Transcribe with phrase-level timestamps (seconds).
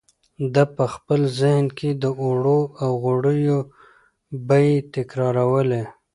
[0.53, 3.59] ده په خپل ذهن کې د اوړو او غوړیو
[4.47, 5.83] بیې تکرارولې.